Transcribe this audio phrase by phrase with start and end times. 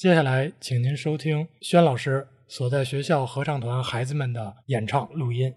[0.00, 5.54] 接下来请您收听宣老师所在学校合唱团孩子们的演唱录音。